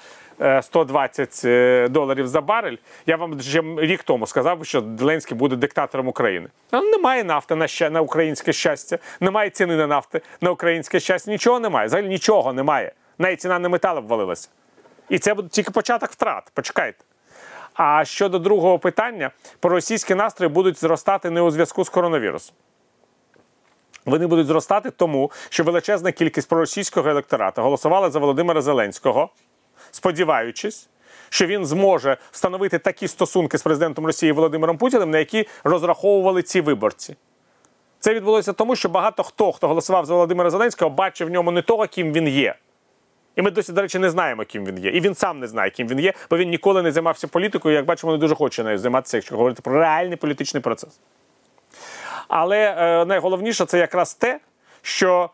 120 0.63 1.43
е, 1.45 1.49
е, 1.49 1.89
доларів 1.89 2.29
за 2.29 2.41
барель, 2.41 2.77
я 3.07 3.17
вам 3.17 3.41
ще 3.41 3.63
рік 3.77 4.03
тому 4.03 4.27
сказав, 4.27 4.67
що 4.67 4.85
Зеленський 4.99 5.37
буде 5.37 5.57
диктатором 5.57 6.09
України. 6.09 6.49
А 6.71 6.81
немає 6.81 7.25
нафти 7.25 7.55
на 7.55 7.69
ща, 7.69 7.91
на 7.91 8.01
українське 8.01 8.53
щастя, 8.53 8.99
немає 9.21 9.51
ціни 9.51 9.77
на 9.77 9.87
нафти 9.87 10.21
на 10.41 10.51
українське 10.51 11.01
щастя. 11.01 11.31
Нічого 11.31 11.61
немає. 11.61 11.87
Взагалі 11.87 12.09
нічого 12.09 12.53
немає. 12.53 12.93
Навіть 13.19 13.41
ціна 13.41 13.59
на 13.59 13.69
метал 13.69 13.99
обвалилася. 13.99 14.49
І 15.09 15.19
це 15.19 15.35
буде 15.35 15.49
тільки 15.49 15.71
початок 15.71 16.11
втрат. 16.11 16.51
Почекайте. 16.55 17.05
А 17.75 18.05
щодо 18.05 18.39
другого 18.39 18.79
питання, 18.79 19.31
проросійські 19.61 20.15
настрої 20.15 20.53
будуть 20.53 20.81
зростати 20.81 21.31
не 21.31 21.41
у 21.41 21.51
зв'язку 21.51 21.85
з 21.85 21.89
коронавірусом. 21.89 22.57
Вони 24.09 24.27
будуть 24.27 24.47
зростати 24.47 24.91
тому, 24.91 25.31
що 25.49 25.65
величезна 25.65 26.13
кількість 26.13 26.49
проросійського 26.49 27.11
електората 27.11 27.63
голосувала 27.63 28.11
за 28.11 28.19
Володимира 28.19 28.61
Зеленського, 28.61 29.29
сподіваючись, 29.91 30.89
що 31.29 31.47
він 31.47 31.67
зможе 31.67 32.17
встановити 32.31 32.79
такі 32.79 33.09
стосунки 33.09 33.59
з 33.59 33.63
президентом 33.63 34.07
Росії 34.07 34.33
Володимиром 34.33 34.79
Путіним, 34.79 35.11
на 35.11 35.19
які 35.19 35.47
розраховували 35.65 36.43
ці 36.43 36.61
виборці. 36.61 37.17
Це 38.01 38.15
відбулося 38.15 38.53
тому, 38.53 38.77
що 38.77 38.89
багато 38.89 39.23
хто, 39.23 39.53
хто 39.53 39.69
голосував 39.69 40.07
за 40.07 40.15
Володимира 40.15 40.51
Зеленського, 40.51 40.91
бачив 40.91 41.29
в 41.29 41.31
ньому 41.31 41.51
не 41.51 41.63
того, 41.63 41.87
ким 41.87 42.13
він 42.13 42.29
є. 42.29 42.55
І 43.37 43.43
ми 43.43 43.51
досі, 43.51 43.73
до 43.73 43.83
речі, 43.83 43.99
не 43.99 44.11
знаємо, 44.11 44.45
ким 44.45 44.65
він 44.65 44.79
є. 44.79 44.91
І 44.91 45.01
він 45.01 45.15
сам 45.15 45.41
не 45.41 45.47
знає, 45.47 45.71
ким 45.71 45.89
він 45.89 46.01
є, 46.01 46.13
бо 46.31 46.37
він 46.37 46.51
ніколи 46.51 46.83
не 46.83 46.93
займався 46.93 47.29
політикою. 47.29 47.75
Як 47.75 47.85
бачимо, 47.85 48.13
не 48.13 48.19
дуже 48.19 48.35
хоче 48.35 48.65
нею 48.65 48.79
займатися, 48.79 49.17
якщо 49.17 49.37
говорити 49.37 49.63
про 49.63 49.81
реальний 49.81 50.17
політичний 50.17 50.63
процес. 50.63 51.01
Але 52.29 52.75
е, 52.79 53.05
найголовніше 53.05 53.65
це 53.65 53.79
якраз 53.79 54.15
те, 54.15 54.41
що 54.83 55.31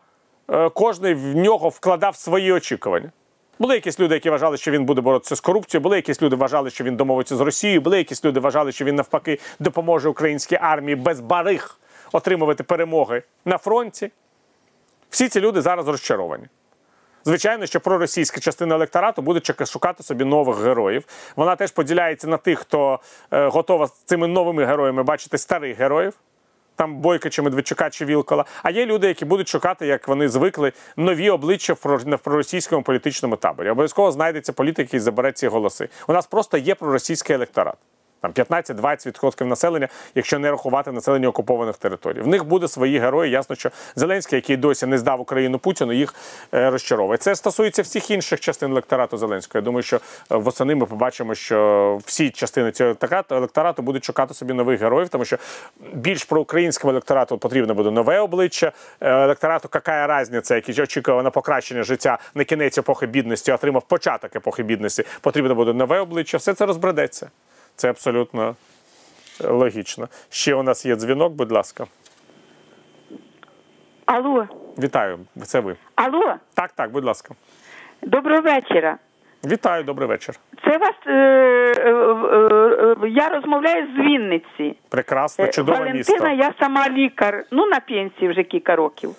е, 0.49 0.69
кожен 0.69 1.15
в 1.15 1.35
нього 1.35 1.69
вкладав 1.69 2.15
свої 2.15 2.51
очікування. 2.51 3.11
Були 3.59 3.75
якісь 3.75 3.99
люди, 3.99 4.13
які 4.13 4.29
вважали, 4.29 4.57
що 4.57 4.71
він 4.71 4.85
буде 4.85 5.01
боротися 5.01 5.35
з 5.35 5.39
корупцією, 5.39 5.83
були 5.83 5.95
якісь 5.95 6.21
люди, 6.21 6.35
вважали, 6.35 6.69
що 6.69 6.83
він 6.83 6.95
домовиться 6.95 7.35
з 7.35 7.41
Росією, 7.41 7.81
були 7.81 7.97
якісь 7.97 8.25
люди, 8.25 8.39
вважали, 8.39 8.71
що 8.71 8.85
він 8.85 8.95
навпаки 8.95 9.39
допоможе 9.59 10.09
українській 10.09 10.57
армії 10.61 10.95
без 10.95 11.19
барих 11.19 11.79
отримувати 12.11 12.63
перемоги 12.63 13.23
на 13.45 13.57
фронті. 13.57 14.11
Всі 15.09 15.29
ці 15.29 15.41
люди 15.41 15.61
зараз 15.61 15.87
розчаровані. 15.87 16.45
Звичайно, 17.25 17.65
що 17.65 17.79
проросійська 17.79 18.39
частина 18.39 18.75
електорату 18.75 19.21
буде 19.21 19.65
шукати 19.65 20.03
собі 20.03 20.25
нових 20.25 20.57
героїв. 20.57 21.05
Вона 21.35 21.55
теж 21.55 21.71
поділяється 21.71 22.27
на 22.27 22.37
тих, 22.37 22.59
хто 22.59 22.99
е, 23.31 23.47
готова 23.47 23.87
з 23.87 23.91
цими 23.91 24.27
новими 24.27 24.65
героями 24.65 25.03
бачити 25.03 25.37
старих 25.37 25.77
героїв 25.77 26.13
там 26.75 26.97
Бойка 26.97 27.29
чи 27.29 27.41
Медведчука 27.41 27.89
чи 27.89 28.05
Вілкола. 28.05 28.45
А 28.63 28.71
є 28.71 28.85
люди, 28.85 29.07
які 29.07 29.25
будуть 29.25 29.47
шукати, 29.47 29.87
як 29.87 30.07
вони 30.07 30.29
звикли, 30.29 30.71
нові 30.97 31.29
обличчя 31.29 31.73
в 31.73 32.19
проросійському 32.23 32.83
політичному 32.83 33.35
таборі. 33.35 33.69
Обов'язково 33.69 34.11
знайдеться 34.11 34.53
політик, 34.53 34.85
який 34.85 34.99
забере 34.99 35.31
ці 35.31 35.47
голоси. 35.47 35.89
У 36.07 36.13
нас 36.13 36.27
просто 36.27 36.57
є 36.57 36.75
проросійський 36.75 37.35
електорат 37.35 37.75
там 38.21 38.31
15-20% 38.31 39.45
населення, 39.45 39.87
якщо 40.15 40.39
не 40.39 40.51
рахувати 40.51 40.91
населення 40.91 41.27
окупованих 41.27 41.77
територій. 41.77 42.21
В 42.21 42.27
них 42.27 42.45
буде 42.45 42.67
свої 42.67 42.99
герої. 42.99 43.31
Ясно, 43.31 43.55
що 43.55 43.71
Зеленський, 43.95 44.37
який 44.37 44.57
досі 44.57 44.85
не 44.85 44.97
здав 44.97 45.21
Україну 45.21 45.59
Путіну, 45.59 45.93
їх 45.93 46.15
е, 46.53 46.69
розчаровує. 46.69 47.17
Це 47.17 47.35
стосується 47.35 47.81
всіх 47.81 48.11
інших 48.11 48.39
частин 48.39 48.71
електорату 48.71 49.17
Зеленського. 49.17 49.59
Я 49.59 49.65
думаю, 49.65 49.83
що 49.83 49.95
е, 49.95 49.99
восени 50.35 50.75
ми 50.75 50.85
побачимо, 50.85 51.35
що 51.35 51.99
всі 52.05 52.29
частини 52.29 52.71
цього 52.71 52.95
електорату 53.29 53.81
будуть 53.81 54.05
шукати 54.05 54.33
собі 54.33 54.53
нових 54.53 54.81
героїв, 54.81 55.09
тому 55.09 55.25
що 55.25 55.37
більш 55.93 56.23
проукраїнському 56.23 56.91
електорату 56.91 57.37
потрібно 57.37 57.73
буде 57.75 57.91
нове 57.91 58.19
обличчя. 58.19 58.71
Е, 59.01 59.11
електорату 59.11 59.69
яка 59.73 60.21
різниця, 60.21 60.55
який 60.55 60.81
очікував 60.81 61.23
на 61.23 61.29
покращення 61.29 61.83
життя 61.83 62.17
на 62.35 62.43
кінець 62.43 62.77
епохи 62.77 63.07
бідності, 63.07 63.51
отримав 63.51 63.83
початок 63.87 64.35
епохи 64.35 64.63
бідності. 64.63 65.03
Потрібно 65.21 65.55
буде 65.55 65.73
нове 65.73 65.99
обличчя. 65.99 66.37
Все 66.37 66.53
це 66.53 66.65
розбредеться. 66.65 67.29
Це 67.75 67.89
абсолютно 67.89 68.55
логічно. 69.43 70.07
Ще 70.29 70.55
у 70.55 70.63
нас 70.63 70.85
є 70.85 70.95
дзвінок, 70.95 71.33
будь 71.33 71.51
ласка. 71.51 71.85
Алло. 74.05 74.47
Вітаю, 74.77 75.19
це 75.43 75.59
ви. 75.59 75.75
Алло. 75.95 76.33
Так, 76.53 76.71
так, 76.71 76.91
будь 76.91 77.05
ласка. 77.05 77.35
Доброго 78.01 78.41
вечора. 78.41 78.97
Вітаю, 79.45 79.83
добрий 79.83 80.07
вечір. 80.07 80.35
Це 80.63 80.77
вас 80.77 80.95
е, 81.07 81.11
е, 81.11 81.91
е, 83.03 83.09
я 83.09 83.29
розмовляю 83.29 83.87
з 83.95 83.99
Вінниці. 83.99 84.77
Прекрасно, 84.89 85.47
чудове 85.47 85.77
Валентина, 85.77 86.29
місто. 86.29 86.45
я 86.45 86.53
сама 86.59 86.89
лікар, 86.89 87.43
ну 87.51 87.65
на 87.65 87.79
пенсії 87.79 88.29
вже 88.29 88.43
кілька 88.43 88.75
років. 88.75 89.15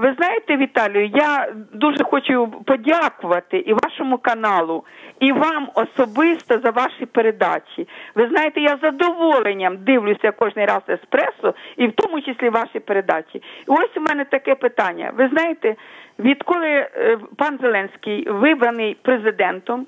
Ви 0.00 0.14
знаєте, 0.18 0.56
Віталію, 0.56 1.10
я 1.14 1.48
дуже 1.72 2.04
хочу 2.04 2.48
подякувати 2.66 3.58
і 3.58 3.72
вашому 3.72 4.18
каналу, 4.18 4.84
і 5.20 5.32
вам 5.32 5.68
особисто 5.74 6.58
за 6.58 6.70
ваші 6.70 7.06
передачі. 7.06 7.88
Ви 8.14 8.28
знаєте, 8.28 8.60
я 8.60 8.76
з 8.76 8.80
задоволенням 8.80 9.76
дивлюся 9.76 10.32
кожен 10.32 10.64
раз 10.64 10.82
еспресо, 10.88 11.54
і 11.76 11.86
в 11.86 11.92
тому 11.92 12.20
числі 12.20 12.48
ваші 12.48 12.80
передачі. 12.80 13.38
І 13.38 13.42
ось 13.66 13.96
у 13.96 14.00
мене 14.00 14.24
таке 14.24 14.54
питання. 14.54 15.12
Ви 15.16 15.28
знаєте, 15.28 15.76
відколи 16.18 16.68
е, 16.68 17.18
пан 17.36 17.58
Зеленський 17.62 18.28
вибраний 18.30 18.96
президентом. 19.02 19.86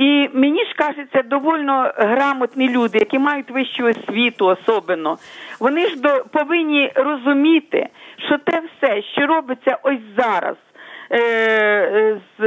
І 0.00 0.30
мені 0.32 0.64
ж 0.64 0.74
кажеться, 0.76 1.22
довольно 1.22 1.92
грамотні 1.96 2.68
люди, 2.68 2.98
які 2.98 3.18
мають 3.18 3.50
вищу 3.50 3.84
освіту, 3.84 4.46
особливо, 4.46 5.18
вони 5.60 5.86
ж 5.86 6.00
до, 6.00 6.24
повинні 6.32 6.92
розуміти, 6.94 7.88
що 8.28 8.38
те 8.38 8.60
все, 8.60 9.02
що 9.02 9.26
робиться 9.26 9.78
ось 9.82 10.00
зараз. 10.16 10.56
Е, 11.12 12.20
з 12.38 12.42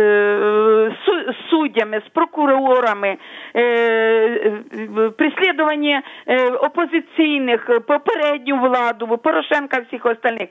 суддями, 1.49 2.01
з 2.07 2.09
прокурорами, 2.09 3.17
е, 3.55 4.51
прислідування 5.17 6.01
е, 6.27 6.49
опозиційних, 6.49 7.79
попередню 7.87 8.59
владу, 8.59 9.17
Порошенка 9.17 9.79
всіх 9.79 10.05
остальних. 10.05 10.49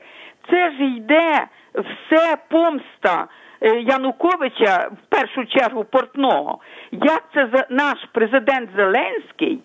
Це 0.49 0.71
ж 0.71 0.83
йде 0.83 1.47
все 1.73 2.37
помста 2.49 3.23
е, 3.23 3.27
Януковича, 3.67 4.89
в 4.91 5.09
першу 5.09 5.45
чергу 5.45 5.83
портного. 5.83 6.59
Як 6.91 7.23
це 7.33 7.65
наш 7.69 7.97
президент 8.11 8.69
Зеленський 8.75 9.59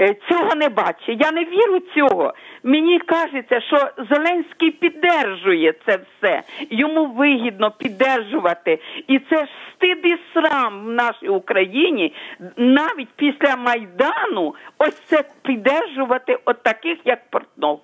е, 0.00 0.14
цього 0.28 0.54
не 0.54 0.68
бачить? 0.68 1.20
Я 1.20 1.32
не 1.32 1.44
вірю 1.44 1.80
цього. 1.94 2.34
Мені 2.62 2.98
кажеться, 2.98 3.60
що 3.60 3.76
Зеленський 4.10 4.70
піддержує 4.70 5.74
це 5.86 5.98
все. 5.98 6.42
Йому 6.70 7.06
вигідно 7.06 7.70
піддержувати. 7.70 8.78
І 9.06 9.18
це 9.18 9.36
ж 9.36 9.50
стид 9.74 9.98
і 10.04 10.16
срам 10.34 10.86
в 10.86 10.90
нашій 10.90 11.28
Україні 11.28 12.12
навіть 12.56 13.08
після 13.16 13.56
Майдану 13.56 14.54
ось 14.78 15.00
це 15.00 15.24
піддержувати 15.42 16.38
от 16.44 16.62
таких, 16.62 16.98
як 17.04 17.30
Портнов. 17.30 17.80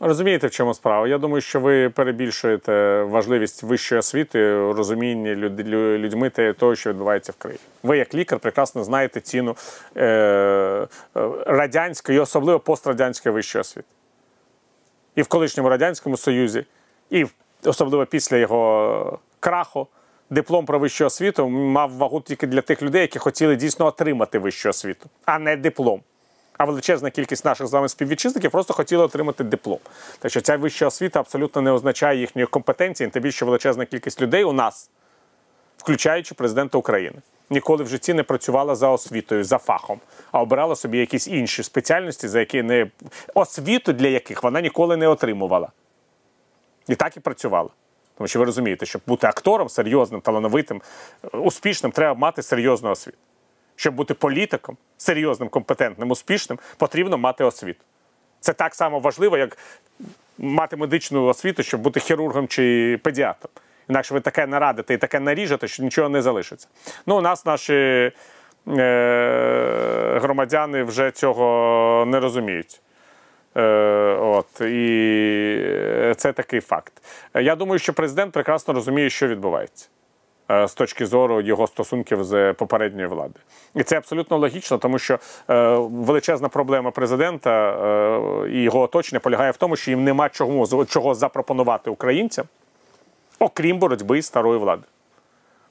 Розумієте, 0.00 0.46
в 0.46 0.50
чому 0.50 0.74
справа? 0.74 1.08
Я 1.08 1.18
думаю, 1.18 1.40
що 1.40 1.60
ви 1.60 1.90
перебільшуєте 1.90 3.02
важливість 3.02 3.62
вищої 3.62 3.98
освіти 3.98 4.52
у 4.52 4.72
розумінні 4.72 5.34
люд- 5.34 5.68
людьми 5.98 6.30
те- 6.30 6.52
того, 6.52 6.74
що 6.74 6.90
відбувається 6.90 7.32
в 7.32 7.34
країні. 7.42 7.60
Ви, 7.82 7.98
як 7.98 8.14
лікар, 8.14 8.38
прекрасно 8.38 8.84
знаєте 8.84 9.20
ціну 9.20 9.56
е- 9.96 10.04
е, 10.04 10.88
радянської, 11.46 12.18
особливо 12.18 12.60
пострадянської 12.60 13.32
вищої 13.34 13.60
освіти. 13.60 13.88
І 15.14 15.22
в 15.22 15.26
колишньому 15.28 15.68
радянському 15.68 16.16
Союзі, 16.16 16.64
і 17.10 17.26
особливо 17.64 18.06
після 18.06 18.36
його 18.36 19.18
краху, 19.40 19.86
диплом 20.30 20.66
про 20.66 20.78
вищу 20.78 21.04
освіту 21.06 21.48
мав 21.48 21.90
вагу 21.96 22.20
тільки 22.20 22.46
для 22.46 22.60
тих 22.60 22.82
людей, 22.82 23.00
які 23.00 23.18
хотіли 23.18 23.56
дійсно 23.56 23.86
отримати 23.86 24.38
вищу 24.38 24.68
освіту, 24.68 25.06
а 25.24 25.38
не 25.38 25.56
диплом. 25.56 26.00
А 26.58 26.64
величезна 26.64 27.10
кількість 27.10 27.44
наших 27.44 27.66
з 27.66 27.72
вами 27.72 27.88
співвітчизників 27.88 28.50
просто 28.50 28.74
хотіли 28.74 29.04
отримати 29.04 29.44
диплом. 29.44 29.78
Так 30.18 30.30
що 30.30 30.40
ця 30.40 30.56
вища 30.56 30.86
освіта 30.86 31.20
абсолютно 31.20 31.62
не 31.62 31.70
означає 31.70 32.20
їхньої 32.20 32.46
компетенції, 32.46 33.10
тим 33.10 33.22
більше 33.22 33.44
величезна 33.44 33.84
кількість 33.84 34.22
людей 34.22 34.44
у 34.44 34.52
нас, 34.52 34.90
включаючи 35.76 36.34
президента 36.34 36.78
України, 36.78 37.16
ніколи 37.50 37.84
в 37.84 37.88
житті 37.88 38.14
не 38.14 38.22
працювала 38.22 38.74
за 38.74 38.88
освітою, 38.88 39.44
за 39.44 39.58
фахом, 39.58 40.00
а 40.32 40.40
обирала 40.40 40.76
собі 40.76 40.98
якісь 40.98 41.28
інші 41.28 41.62
спеціальності, 41.62 42.28
за 42.28 42.40
які 42.40 42.62
не 42.62 42.90
освіту 43.34 43.92
для 43.92 44.08
яких 44.08 44.42
вона 44.42 44.60
ніколи 44.60 44.96
не 44.96 45.08
отримувала. 45.08 45.68
І 46.88 46.94
так 46.94 47.16
і 47.16 47.20
працювала. 47.20 47.68
Тому 48.16 48.28
що 48.28 48.38
ви 48.38 48.44
розумієте, 48.44 48.86
щоб 48.86 49.02
бути 49.06 49.26
актором 49.26 49.68
серйозним, 49.68 50.20
талановитим, 50.20 50.82
успішним, 51.32 51.92
треба 51.92 52.14
мати 52.14 52.42
серйозну 52.42 52.90
освіту. 52.90 53.18
Щоб 53.78 53.94
бути 53.94 54.14
політиком, 54.14 54.76
серйозним, 54.96 55.48
компетентним, 55.48 56.10
успішним, 56.10 56.58
потрібно 56.76 57.18
мати 57.18 57.44
освіту. 57.44 57.80
Це 58.40 58.52
так 58.52 58.74
само 58.74 59.00
важливо, 59.00 59.38
як 59.38 59.58
мати 60.38 60.76
медичну 60.76 61.24
освіту, 61.26 61.62
щоб 61.62 61.80
бути 61.80 62.00
хірургом 62.00 62.48
чи 62.48 62.98
педіатром. 63.02 63.50
Інакше 63.88 64.14
ви 64.14 64.20
таке 64.20 64.46
нарадите 64.46 64.94
і 64.94 64.96
таке 64.96 65.20
наріжете, 65.20 65.68
що 65.68 65.82
нічого 65.82 66.08
не 66.08 66.22
залишиться. 66.22 66.68
Ну, 67.06 67.18
у 67.18 67.20
нас 67.20 67.46
наші 67.46 67.72
е- 68.68 70.18
громадяни 70.22 70.82
вже 70.82 71.10
цього 71.10 72.04
не 72.06 72.20
розуміють. 72.20 72.80
Е, 73.56 73.62
от, 74.20 74.60
і 74.60 76.14
це 76.16 76.32
такий 76.32 76.60
факт. 76.60 76.92
Я 77.34 77.56
думаю, 77.56 77.78
що 77.78 77.92
президент 77.92 78.32
прекрасно 78.32 78.74
розуміє, 78.74 79.10
що 79.10 79.28
відбувається 79.28 79.88
з 80.48 80.74
точки 80.74 81.06
зору 81.06 81.40
його 81.40 81.66
стосунків 81.66 82.24
з 82.24 82.52
попередньою 82.52 83.08
владою. 83.08 83.44
І 83.74 83.82
це 83.82 83.96
абсолютно 83.96 84.38
логічно, 84.38 84.78
тому 84.78 84.98
що 84.98 85.14
е, 85.14 85.76
величезна 85.76 86.48
проблема 86.48 86.90
президента 86.90 87.70
е, 87.70 88.50
і 88.50 88.62
його 88.62 88.80
оточення 88.80 89.20
полягає 89.20 89.50
в 89.50 89.56
тому, 89.56 89.76
що 89.76 89.90
їм 89.90 90.04
нема 90.04 90.28
чого, 90.28 90.86
чого 90.86 91.14
запропонувати 91.14 91.90
українцям, 91.90 92.44
окрім 93.38 93.78
боротьби 93.78 94.22
з 94.22 94.26
старою 94.26 94.60
владою. 94.60 94.86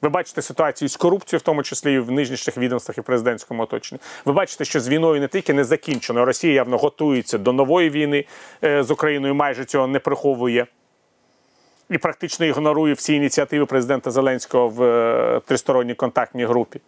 Ви 0.01 0.09
бачите 0.09 0.41
ситуацію 0.41 0.89
з 0.89 0.95
корупцією, 0.95 1.39
в 1.39 1.41
тому 1.41 1.63
числі 1.63 1.93
і 1.93 1.99
в 1.99 2.11
нижніх 2.11 2.57
відомствах 2.57 2.97
і 2.97 3.01
президентському 3.01 3.63
оточенні. 3.63 4.01
Ви 4.25 4.33
бачите, 4.33 4.65
що 4.65 4.79
з 4.79 4.87
війною 4.87 5.21
не 5.21 5.27
тільки 5.27 5.53
не 5.53 5.63
закінчено. 5.63 6.25
Росія 6.25 6.53
явно 6.53 6.77
готується 6.77 7.37
до 7.37 7.53
нової 7.53 7.89
війни 7.89 8.25
е, 8.63 8.83
з 8.83 8.91
Україною, 8.91 9.35
майже 9.35 9.65
цього 9.65 9.87
не 9.87 9.99
приховує. 9.99 10.67
І 11.89 11.97
практично 11.97 12.45
ігнорує 12.45 12.93
всі 12.93 13.13
ініціативи 13.15 13.65
президента 13.65 14.11
Зеленського 14.11 14.69
в 14.69 14.83
е, 14.83 15.41
тристоронній 15.45 15.93
контактній 15.93 16.45
групі. 16.45 16.81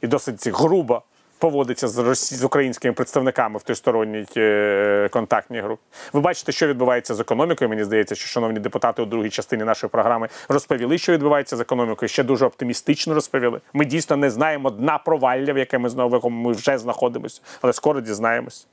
І 0.00 0.06
досить 0.06 0.48
грубо 0.48 1.02
поводиться 1.38 1.88
з, 1.88 1.98
росі... 1.98 2.34
з 2.34 2.44
українськими 2.44 2.94
представниками 2.94 3.58
в 3.58 3.62
тристоронній 3.62 4.26
е, 4.36 5.08
контактній 5.12 5.60
групі. 5.60 5.82
Ви 6.12 6.20
бачите, 6.20 6.52
що 6.52 6.66
відбувається 6.66 7.14
з 7.14 7.20
економікою. 7.20 7.68
Мені 7.68 7.84
здається, 7.84 8.14
що 8.14 8.26
шановні 8.26 8.60
депутати 8.60 9.02
у 9.02 9.04
другій 9.04 9.30
частині 9.30 9.64
нашої 9.64 9.90
програми 9.90 10.28
розповіли, 10.48 10.98
що 10.98 11.12
відбувається 11.12 11.56
з 11.56 11.60
економікою. 11.60 12.08
Ще 12.08 12.22
дуже 12.22 12.46
оптимістично 12.46 13.14
розповіли. 13.14 13.60
Ми 13.72 13.84
дійсно 13.84 14.16
не 14.16 14.30
знаємо 14.30 14.70
дна 14.70 14.98
провалля, 14.98 15.52
в 15.52 15.58
яке 15.58 15.78
ми 15.78 15.88
знову 15.88 16.30
ми 16.30 16.52
вже 16.52 16.78
знаходимося, 16.78 17.40
але 17.62 17.72
скоро 17.72 18.00
дізнаємось. 18.00 18.66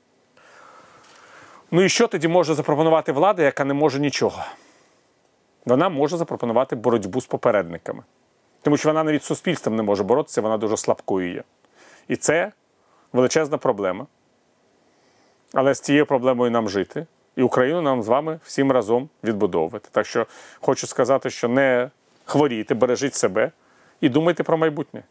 Ну 1.70 1.82
і 1.82 1.88
що 1.88 2.06
тоді 2.06 2.28
може 2.28 2.54
запропонувати 2.54 3.12
влада, 3.12 3.42
яка 3.42 3.64
не 3.64 3.74
може 3.74 4.00
нічого? 4.00 4.44
Вона 5.68 5.88
може 5.88 6.16
запропонувати 6.16 6.76
боротьбу 6.76 7.20
з 7.20 7.26
попередниками. 7.26 8.02
Тому 8.62 8.76
що 8.76 8.88
вона 8.88 9.04
навіть 9.04 9.22
з 9.22 9.26
суспільством 9.26 9.76
не 9.76 9.82
може 9.82 10.02
боротися, 10.02 10.40
вона 10.40 10.58
дуже 10.58 10.76
слабкою 10.76 11.32
є. 11.32 11.42
І 12.08 12.16
це 12.16 12.52
величезна 13.12 13.58
проблема. 13.58 14.06
Але 15.54 15.74
з 15.74 15.80
цією 15.80 16.06
проблемою 16.06 16.50
нам 16.50 16.68
жити, 16.68 17.06
і 17.36 17.42
Україну 17.42 17.82
нам 17.82 18.02
з 18.02 18.08
вами 18.08 18.40
всім 18.44 18.72
разом 18.72 19.08
відбудовувати. 19.24 19.88
Так 19.92 20.06
що 20.06 20.26
хочу 20.60 20.86
сказати, 20.86 21.30
що 21.30 21.48
не 21.48 21.90
хворійте, 22.24 22.74
бережіть 22.74 23.14
себе 23.14 23.52
і 24.00 24.08
думайте 24.08 24.42
про 24.42 24.58
майбутнє. 24.58 25.02